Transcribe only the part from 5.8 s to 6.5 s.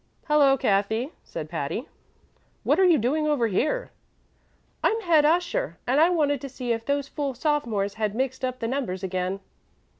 and I wanted to